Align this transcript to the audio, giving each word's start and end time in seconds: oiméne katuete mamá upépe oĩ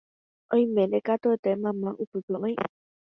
oiméne 0.55 0.97
katuete 1.07 1.49
mamá 1.63 1.89
upépe 2.03 2.35
oĩ 2.45 2.53